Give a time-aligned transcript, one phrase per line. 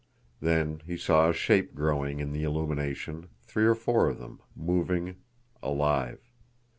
[0.39, 5.17] Then he saw a shape growing in the illumination, three or four of them, moving,
[5.61, 6.31] alive.